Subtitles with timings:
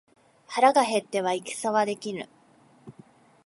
[0.47, 2.27] 腹が減っては戦はできぬ